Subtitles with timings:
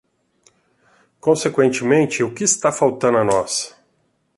[1.19, 3.75] Consequentemente, o que está faltando a nós?